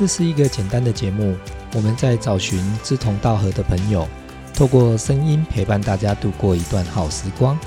[0.00, 1.36] 这是一个简单的节目，
[1.74, 4.08] 我们在找寻志同道合的朋友，
[4.54, 7.60] 透过声音陪伴大家度过一段好时光。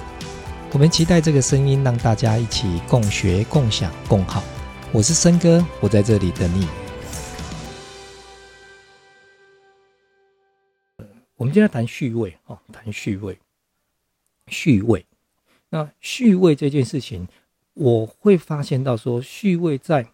[0.72, 4.44] 我们期待这个声音让大家一起共学、共享、共好。
[4.92, 6.68] 我是森哥，我在这里等你。
[11.36, 13.38] 我们今天谈序位哦，谈序位，
[14.48, 15.06] 序位。
[15.70, 17.28] 那序位这件事情，
[17.76, 20.08] 我会发现到说，序位在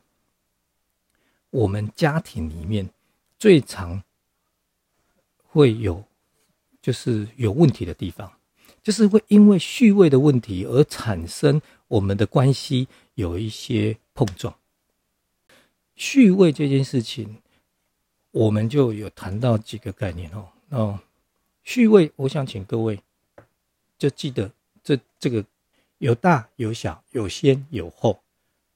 [1.51, 2.89] 我们家庭里面
[3.37, 4.03] 最常
[5.47, 6.03] 会有，
[6.81, 8.31] 就是有问题的地方，
[8.83, 14.55] 就是会因为序位的问题而产生我们的关系有一些碰撞。
[15.95, 17.41] 序位这件事情，
[18.31, 20.47] 我们就有谈到几个概念哦。
[20.69, 20.99] 哦，
[21.63, 23.01] 序位，我想请各位
[23.97, 24.51] 就记得
[24.83, 25.43] 这这个
[25.97, 28.21] 有大有小，有先有后，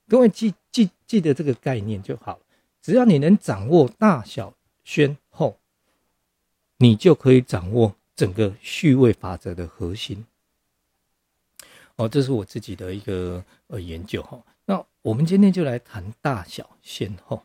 [0.08, 2.43] 各位记记记得这个概念就好了。
[2.84, 5.58] 只要你能掌握大小先后，
[6.78, 10.26] 你就可以掌握整个序位法则的核心。
[11.96, 14.44] 哦，这是我自己的一个呃研究哈。
[14.66, 17.42] 那我们今天就来谈大小先后。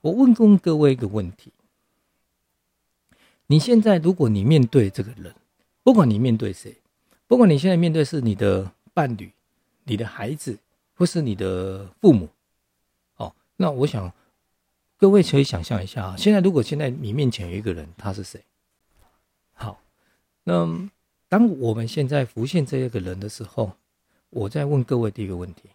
[0.00, 1.52] 我问过各位一个问题：
[3.48, 5.34] 你现在如果你面对这个人，
[5.82, 6.74] 不管你面对谁，
[7.26, 9.30] 不管你现在面对是你的伴侣、
[9.84, 10.58] 你的孩子，
[10.94, 12.30] 或是你的父母，
[13.16, 14.10] 哦，那我想
[15.02, 18.40] 各位可以想象一下啊，现在如果现在你面前有一个人，他是谁？
[19.52, 19.82] 好，
[20.44, 20.88] 那
[21.28, 23.72] 当我们现在浮现这一个人的时候，
[24.30, 25.70] 我再问各位第一个问题。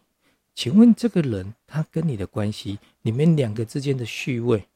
[0.56, 4.70] 请问这个人他跟你的关系，你们两个之间的序位，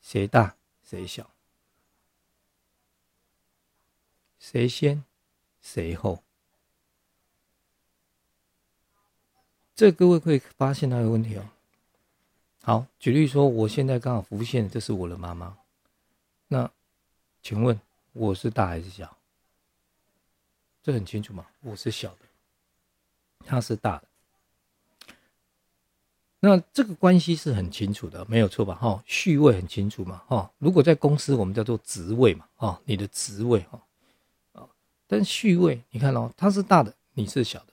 [0.00, 0.54] 谁大
[0.88, 1.28] 谁小？
[4.38, 5.02] 谁先
[5.60, 6.22] 谁后？
[9.74, 11.44] 这各位会发现那个问题哦。
[12.68, 15.56] 好，举例说，我现在刚好浮现，这是我的妈妈。
[16.48, 16.70] 那
[17.42, 17.80] 请问
[18.12, 19.16] 我是大还是小？
[20.82, 21.46] 这很清楚吗？
[21.62, 22.18] 我是小的，
[23.46, 25.14] 他是大的。
[26.40, 28.74] 那这个关系是很清楚的，没有错吧？
[28.74, 30.22] 哈，序位很清楚嘛？
[30.28, 32.46] 哈，如果在公司，我们叫做职位嘛？
[32.56, 33.80] 哈，你的职位哈，
[34.52, 34.68] 啊，
[35.06, 37.72] 但序位，你看哦，他是大的，你是小的，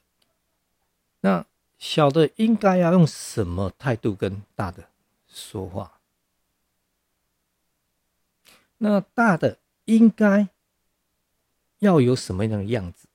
[1.19, 1.45] 那
[1.77, 4.89] 小的应该要用什么态度跟大的
[5.27, 5.99] 说话？
[8.77, 10.49] 那大的应该
[11.79, 13.07] 要有什么样的样子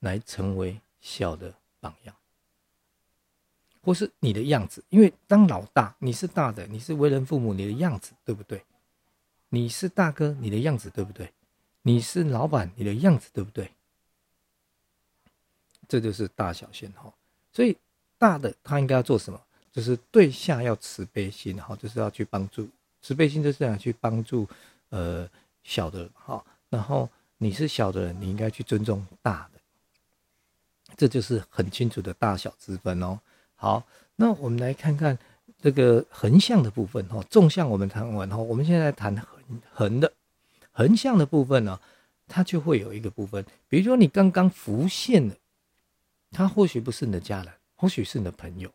[0.00, 2.14] 来成为小的榜样？
[3.82, 8.64] 或是你的样子，因为当老大，你是大的，你是为人父母，你的样子对不对？
[9.48, 11.32] 你是大哥，你的样子对不对？
[11.82, 13.72] 你是老板，你的样子对不对？
[15.88, 17.14] 这就是大小先后。
[17.52, 17.76] 所以
[18.18, 19.40] 大的他应该要做什么？
[19.70, 22.68] 就是对下要慈悲心，哈，就是要去帮助
[23.00, 24.48] 慈悲心，就是要去帮助
[24.88, 25.28] 呃
[25.62, 26.44] 小的哈。
[26.68, 29.60] 然后你是小的人，你应该去尊重大的，
[30.96, 33.20] 这就是很清楚的大小之分哦。
[33.54, 33.84] 好，
[34.16, 35.16] 那我们来看看
[35.62, 37.22] 这个横向的部分哈。
[37.30, 40.12] 纵向我们谈完后，我们现在谈横横的
[40.72, 41.78] 横向的部分呢，
[42.26, 45.36] 它就会有一个部分，比如说你刚刚浮现的，
[46.30, 48.70] 他或许不是你的家人，或许是你的朋友。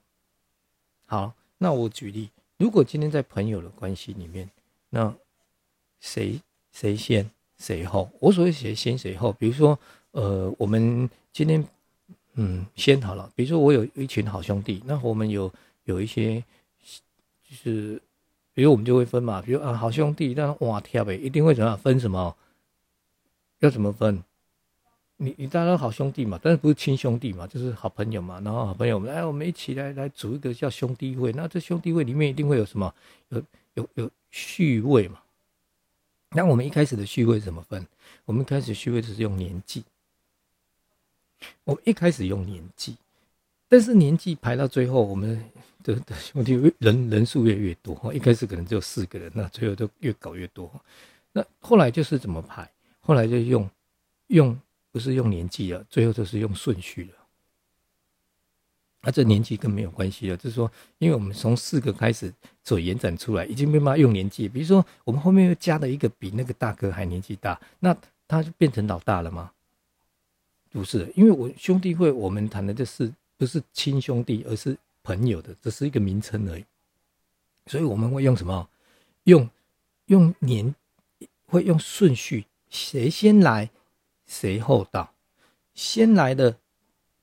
[1.06, 4.50] 好，那我举例，如果今天在朋友的关系里面，
[4.90, 5.14] 那
[6.00, 6.40] 谁
[6.72, 8.10] 谁先谁后？
[8.20, 9.78] 我所谓谁先谁后，比如说
[10.12, 11.66] 呃，我们今天。
[12.36, 13.32] 嗯，先好了。
[13.36, 15.54] 比如说，我有一群好兄弟，那我们有
[15.84, 16.44] 有一些，
[17.48, 18.02] 就是，
[18.56, 19.40] 比如我们就会分嘛。
[19.40, 22.36] 比如啊，好兄弟，那哇天呗，一定会怎样分什么？
[23.60, 24.24] 要怎么分？
[25.24, 28.42] 你你当然好兄弟嘛，但是不是亲兄弟嘛，就是好朋友嘛。
[28.44, 31.32] 然后好朋友们，哎，我们一起来来组一个叫兄弟会。
[31.32, 32.94] 那这兄弟会里面一定会有什么？
[33.30, 33.42] 有
[33.76, 35.20] 有有序位嘛？
[36.32, 37.88] 那我们一开始的序位怎么分？
[38.26, 39.84] 我们一开始序位就是用年纪。
[41.64, 42.96] 我一开始用年纪，
[43.70, 45.44] 但是年纪排到最后，我们
[45.84, 48.14] 的的兄弟人人数越越多。
[48.14, 50.70] 一开始可能只有四个人，那最后都越搞越多。
[51.32, 52.70] 那后来就是怎么排？
[53.02, 53.70] 后来就用
[54.28, 54.58] 用
[54.94, 57.18] 不是用年纪了，最后就是用顺序了。
[59.02, 64.48] 那这年纪更没有关系了，就是说，因为我们从四个开始所延展出来，已经没办法用年纪。
[64.48, 67.94] 比如说，我们后面又加了一个比那个大哥还年纪大，那
[68.28, 69.52] 他就变成老大了吗？
[70.72, 76.64] 不是，因为我兄弟会，我们谈的这是不是亲兄弟，而是朋友的，只是一个名称而已。
[77.66, 78.70] 所以我们会用什么？
[79.26, 79.50] 用
[80.06, 80.74] 用年，
[81.48, 83.70] 会用顺序，谁先来，
[84.34, 85.14] 谁后到。
[85.76, 86.58] 先来的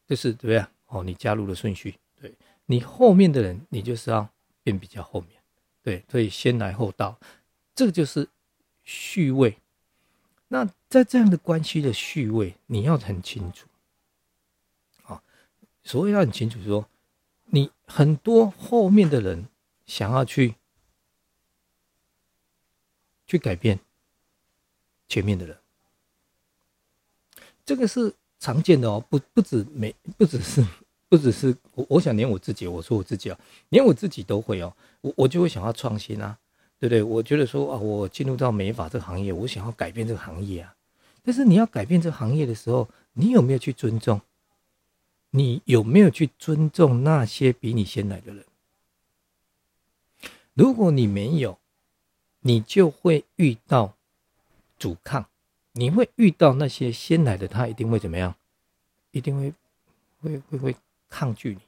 [0.07, 0.71] 就是怎么样？
[0.87, 2.33] 哦，你加入了顺序，对
[2.67, 4.29] 你后面的人，你就是要
[4.63, 5.31] 变比较后面。
[5.83, 7.19] 对，所以先来后到，
[7.75, 8.29] 这个就是
[8.83, 9.57] 序位。
[10.49, 13.69] 那在这样的关系的序位，你要很清楚。
[15.05, 15.23] 啊，
[15.85, 16.89] 所谓要很清楚，说
[17.47, 19.47] 你很多后面的人
[19.87, 20.55] 想要去
[23.27, 23.79] 去改变
[25.09, 25.60] 前面的人，
[27.71, 30.67] 这个是常见的哦，不不止没不只是。
[31.09, 33.39] 不只是我，我想连我自己，我说我自己啊，
[33.69, 34.73] 连我自己都会哦，
[35.03, 36.37] 我我就会想要创新啊，
[36.81, 37.01] 对不对？
[37.01, 40.75] 我觉得说啊，我进入到美发这个行业，我想要改变这个行业啊。
[41.23, 44.21] 但是你要改变这个行业的时候，你有没有去尊重？
[45.31, 48.45] 你有没有去尊重那些比你先来的人？
[50.55, 51.57] 如果你没有，
[52.41, 53.95] 你就会遇到
[54.77, 55.27] 阻抗，
[55.81, 58.35] 你会遇到那些先来的，他一定会怎么样？
[59.11, 59.53] 一定会
[60.21, 60.77] 会会会。
[61.13, 61.59] 抗拒你，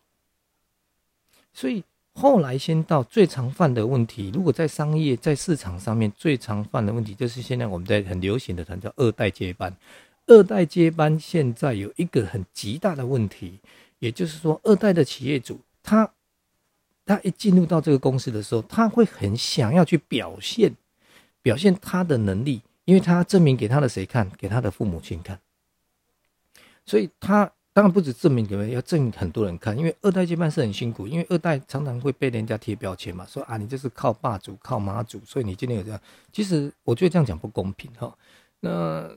[1.53, 1.83] 所以
[2.13, 4.31] 后来先到最常犯的问题。
[4.33, 9.77] 如果在商业、在市场上面最常犯的问题，就是现在我们在很流行的谈叫二代接班。
[10.29, 13.59] 二代接班现在有一个很极大的问题，
[13.99, 16.09] 也就是说，二代的企业主他
[17.05, 20.73] 他一进入到这个公司的时候，他会很想要去表现
[21.43, 24.31] 表现他的能力，因为他证明给他的谁看？
[24.39, 25.39] 给他的父母亲看，
[26.85, 27.51] 所以他。
[27.75, 35.99] 当然不止证明给人，要证明很多人看，因为二代接班是很辛苦，因为二代常常会被人家贴标签嘛，说啊你这是靠霸主、靠妈祖，所以你今天有这样。
[36.31, 38.15] 其实我觉得这样讲不公平哈。
[38.61, 39.11] 那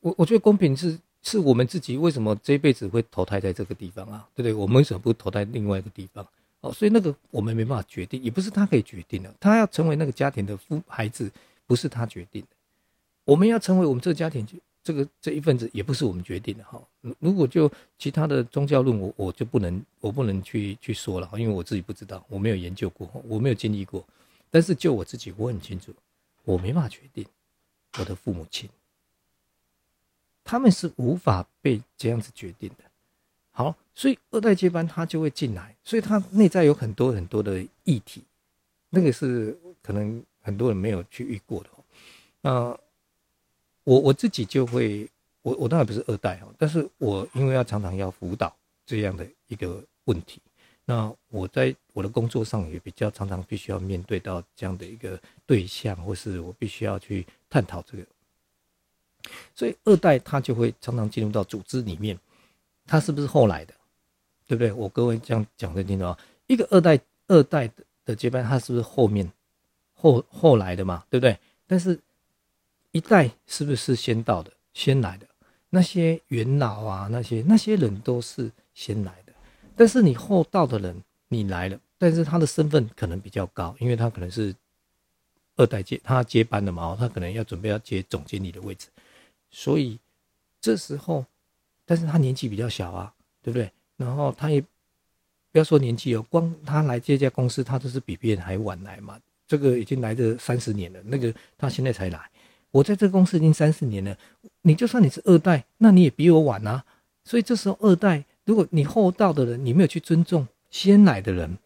[0.00, 4.28] 我我觉得公平是是我们自己为什么这一辈子会投胎在这个地方啊？
[4.34, 4.52] 对不对？
[4.52, 6.26] 我们为什么不投胎另外一个地方？
[6.60, 9.34] 哦，所以那个我们没办法决定，也不是他可以决定的。
[9.40, 11.30] 他要成为那个家庭的父孩子，
[11.68, 12.48] 不是他决定的。
[13.24, 14.44] 我们要成为我们这个家庭
[14.82, 16.82] 这个这一份子也不是我们决定的哈。
[17.18, 24.02] 如果就其他的宗教论，我我就不能我不能去去说了，因为我自己不知道，我没有研究过，我没有经历过。
[24.50, 25.94] 但是就我自己，我很清楚，
[26.44, 27.26] 我没办法决定
[27.98, 28.70] 我的父母亲，
[30.42, 32.84] 他们是无法被这样子决定的。
[33.50, 38.22] 好，所以二代接班他就会进来，所以他内在有很多很多的议题，
[38.88, 41.70] 那个是可能很多人没有去遇过的。
[42.40, 42.78] 那。
[43.88, 45.08] 我我自己就会，
[45.40, 48.54] 我我当然不是二代哦，但是我因为要常常要辅导
[48.84, 50.42] 这样的一个问题，
[50.84, 58.04] 那我在我的工作上也比较常常必须要面对到这样的一个对象，或是我必须要去探讨这个，
[59.54, 62.18] 所以二代他就会常常进入到组织里面，
[62.86, 63.72] 他是不是后来的，
[64.46, 64.70] 对不对？
[64.70, 69.32] 我各位这样讲的听到，一个二代二代的的接班，他是不是后面
[69.98, 71.38] 后后来的嘛，对不对？
[71.66, 72.00] 但是。
[72.90, 75.26] 一代是不是先到的、先来的？
[75.68, 79.32] 那些元老啊，那些那些人都是先来的。
[79.76, 84.56] 但是你后到的人，你来了，但是他的身份可能比较高，因为他可能是
[85.56, 88.88] 二代接他接班的嘛，他可能要准备要接总经理的位置。
[89.50, 89.98] 所以
[90.58, 91.26] 这时候，
[91.84, 93.70] 但是他年纪比较小啊，对不对？
[93.98, 94.62] 然后他也
[95.52, 99.20] 不要说年纪哦，光他来这家公司，他都是比别人还晚来嘛。
[99.48, 102.30] 这个已经来这三十年了，那个他现在才来。
[102.70, 104.16] 我在这个公司已经三十年了，
[104.60, 106.84] 你就算你是二代，那你也比我晚啊。
[107.24, 111.56] 所以这时候二代，如果你后到的人，你没有去尊重先来的人，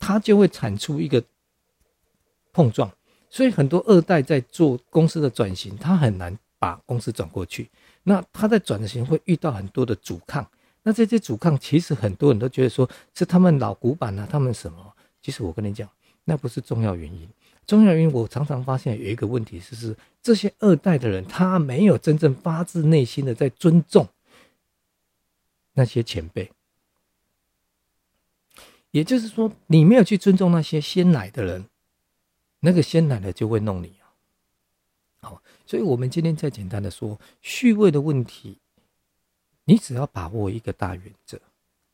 [0.00, 1.22] 他就会产出一个
[2.52, 2.90] 碰撞。
[3.30, 7.70] 所以很多二代在做公司的转型，他很难把公司转过去。
[8.02, 10.44] 那他在转型会遇到很多的阻抗。
[10.82, 14.92] 那这些阻抗，其实很多人都觉得说是他们老古板啊，他们什么？
[15.20, 15.88] 其实我跟你讲，
[16.28, 17.26] 那不是重要原因。
[17.66, 24.06] 重要原因，我常常发现有一个问题，是是这些二代的人，他没有真正发自内心的在尊重
[25.72, 26.52] 那些前辈。
[28.90, 31.64] 也就是说，你没有去尊重那些先来的人，
[32.60, 34.12] 那个先来的就会弄你啊。
[35.20, 38.58] 好，所以我们今天再简单的说序位的问题，
[39.64, 41.40] 你只要把握一个大原则：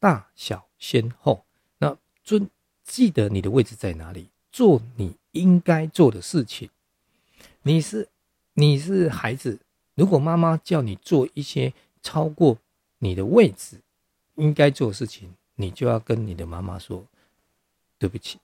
[0.01, 1.45] 大小先后。
[1.79, 2.49] 那尊
[2.85, 5.17] 记得你的位置在哪里，做你。
[5.35, 6.71] 应该做的事情，
[7.63, 8.09] 你是
[8.53, 9.59] 你是孩子，
[9.97, 11.75] 如果妈妈叫你做一些
[12.05, 12.57] 超过
[12.99, 13.81] 你的位置
[14.37, 17.05] 应该做的事情，你就要跟你的妈妈说
[17.99, 18.39] 对不起，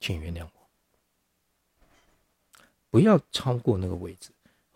[0.00, 0.68] 请原谅我，
[2.90, 4.30] 不要超过那个位置。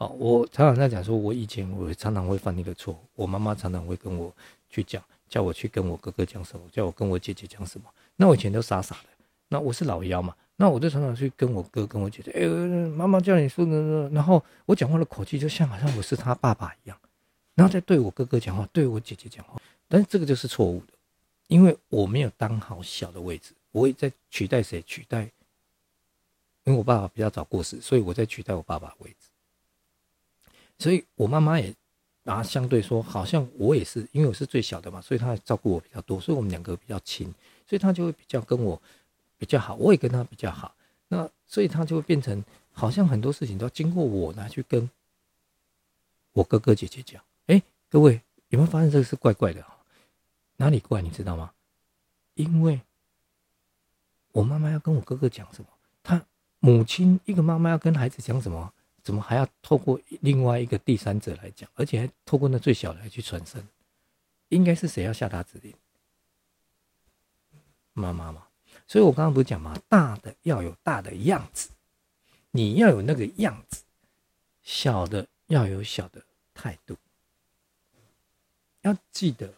[0.07, 4.33] 我常常在讲说，我以前我常常会犯一个错，我妈妈常常会跟我
[4.69, 9.09] 去讲，叫我去跟我哥哥讲什么，叫我跟我姐姐讲什么，那我以前都傻傻的。
[9.49, 12.47] 那我是老幺嘛，那我就常常去跟我哥跟我姐姐，哎，
[12.89, 16.99] 妈妈叫你说的，然后我讲话的口气就像好像我是他爸爸一样，
[17.55, 20.95] 然后再对我哥哥讲话，对我姐姐讲话，但是这个就是错误的，
[21.49, 24.81] 因为我没有当好小的位置，我也在取代谁？
[24.87, 25.31] 取代，
[26.65, 29.29] 因为我爸爸比较早过世，所以我在取代我爸爸位置。
[30.83, 31.73] 所以我妈妈也，
[32.25, 37.33] 啊，相对说，好像我也是，因为我是最小的嘛，所以她照顾我比较多，所以我们两个比较亲，
[37.69, 38.83] 所以她就会比较跟我
[39.39, 40.75] 比较好，我也跟她比较好。
[41.07, 44.91] 那所以她就会变成，好像很多事情都要经过我拿去跟
[46.33, 47.23] 我哥哥姐姐讲。
[47.47, 49.65] 哎，各位有没有发现这个是怪怪的？
[50.57, 51.01] 哪里怪？
[51.01, 51.53] 你知道吗？
[52.35, 52.81] 因为
[54.33, 55.69] 我妈妈要跟我哥哥讲什么？
[56.03, 56.27] 他
[56.59, 58.73] 母亲一个妈妈要跟孩子讲什么？
[59.03, 61.69] 怎么还要透过另外一个第三者来讲？
[61.75, 63.63] 而且还透过那最小的来去传声？
[64.49, 65.75] 应该是谁要下达指令？
[67.93, 68.47] 妈妈嘛。
[68.87, 71.71] 所以我刚刚不是讲嘛，大的要有大的样子，
[72.51, 73.83] 你要有那个样子；
[74.63, 76.23] 小的要有小的
[76.55, 76.97] 态度。
[78.83, 79.53] 要记得，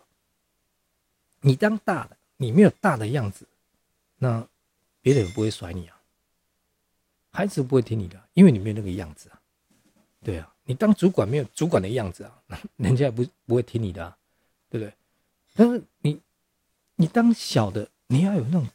[1.41, 2.17] 你当大的。
[2.37, 3.47] 你没有大的样子，
[4.19, 4.47] 那
[5.01, 5.94] 别人也不会甩你啊。
[7.35, 9.41] 孩子不会听你的，因为你没有那个样子啊。
[10.23, 12.43] 对啊，你当主管没有主管的样子啊，
[12.79, 14.17] 人家也不不会听你的，
[14.71, 14.95] 对不对？
[15.55, 16.21] 但是你
[16.95, 18.69] 你当小的，你要有那种，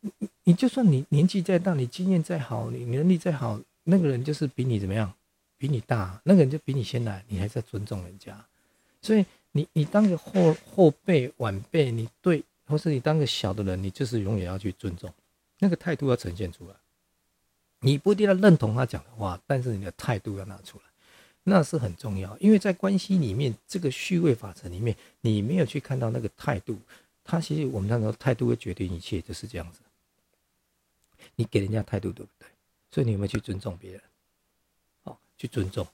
[0.00, 0.10] 你
[0.44, 5.12] 你就算你年纪再大，你经验再好，你能力再好，那个人就是比你怎么样，
[5.58, 8.42] 比你大，那个人就比你先来，你还在尊重人家。
[9.02, 12.42] 所以你你当个后后辈晚辈，你对。
[12.68, 15.08] 或是你当个小的人，你就是永远要去尊重，
[15.60, 16.74] 那个态度要呈现出来。
[17.80, 20.84] 你不一定要认同他讲的话，但是你的态度要拿出来，
[21.44, 22.36] 那是很重要。
[22.38, 26.78] 因为在关系里面，这个序位法则里面，你没有去看到那个态度，
[27.22, 29.80] 他其实我们那时候态度会决定一切，就是这样子。
[31.34, 32.48] 你给人家态度对不对？
[32.90, 34.00] 所以你有没有去尊重别人？
[35.04, 35.86] 好，去尊重。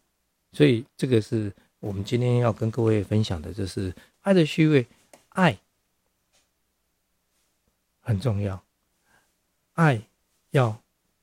[0.52, 4.86] 所以这个是我们今天要跟各位分享的，就是爱的序位，
[5.30, 5.58] 爱。
[8.04, 8.60] 很重要，
[9.74, 10.02] 爱
[10.50, 10.76] 要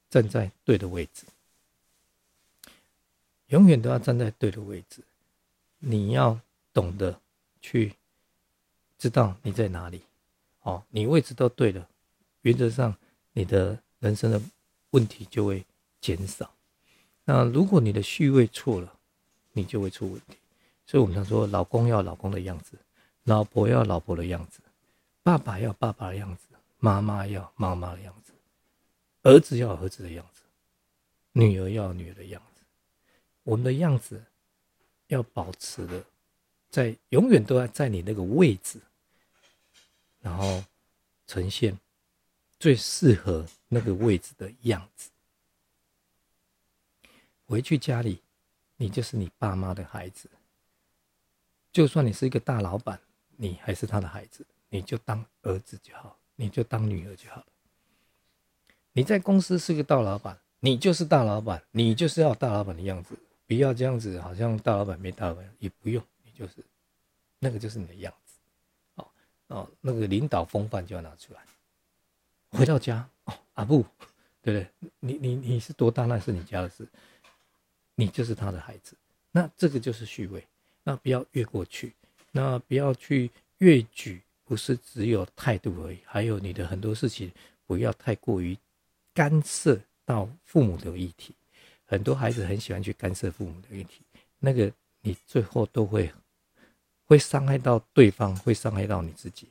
[0.10, 1.25] 站在对的位置，
[3.48, 5.04] 永远都要站在对的位置。
[5.80, 6.39] 你要
[6.74, 7.20] 懂得
[7.62, 7.94] 去
[8.98, 10.01] 知道你在哪里，
[10.63, 11.88] 哦，你位置都对了，
[12.42, 12.96] 原则上
[13.34, 14.42] 你的人生的
[14.92, 15.66] 问题就会
[16.01, 16.51] 减少。
[17.25, 18.94] 那如果你的序位错了，
[19.54, 20.38] 你就会出问题。
[20.86, 22.78] 所以我们常说，老公要老公的样子，
[23.24, 24.60] 老婆要老婆的样子，
[25.22, 26.48] 爸爸要爸爸的样子。
[26.82, 28.32] 妈妈要妈妈的样子，
[29.24, 30.42] 儿子要儿子的样子，
[31.34, 32.62] 女儿要女儿的样子。
[33.44, 34.24] 我们的样子
[35.08, 36.06] 要保持的，
[36.70, 38.80] 在永远都要在你那个位置，
[40.22, 40.64] 然后
[41.28, 41.78] 呈现
[42.60, 45.10] 最适合那个位置的样子。
[47.46, 48.22] 回去家里，
[48.78, 50.30] 你就是你爸妈的孩子。
[51.72, 53.00] 就算你是一个大老板，
[53.38, 56.18] 你还是他的孩子，你就当儿子就好。
[56.36, 57.46] 你就当女儿就好。
[59.00, 66.56] 你在公司是个大老板，你就是大老板，你就是要大老板的样子，不要这样子，好像大老板没大老板，也不用，你就是
[67.39, 68.34] 那个就是你的样子。
[68.96, 69.08] 哦
[69.48, 71.39] 哦，那个领导风范就要拿出来。
[72.50, 73.86] 回到家哦，阿布，
[74.41, 74.89] 对不对？
[75.00, 76.86] 你你你是多大，那是你家的事，
[77.96, 78.98] 你就是他的孩子，
[79.32, 80.46] 那这个就是虚位，
[80.84, 81.94] 那不要越过去，
[82.34, 84.22] 那不要去越举。
[84.44, 87.32] 不是只有态度而已，还有你的很多事情，
[87.65, 88.58] 不要太过于
[89.20, 91.36] 干涉到父母的议题。
[91.84, 94.00] 很多孩子很喜欢去干涉父母的议题，
[94.38, 94.72] 那个
[95.02, 96.10] 你最后都会
[97.04, 99.50] 会伤害到对方，会伤害到你自己。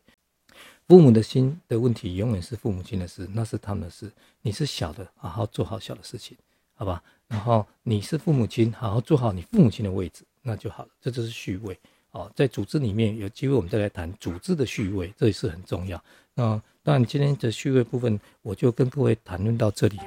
[0.87, 4.11] 父母的心的问题永远是父母亲的事，那是他们的事。
[4.41, 6.35] 你是小的，好好做好小的事情，
[6.73, 7.05] 好吧？
[7.27, 10.91] 然后你是父母亲，好好做好你父母亲的位置，那就好了。
[10.99, 11.79] 这就是序位。
[12.13, 16.03] 哦，在组织里面有机会，我们再来谈组织的序位，这也是很重要。
[16.33, 19.99] 那那，今天的序位部分，我就跟各位谈论到这里。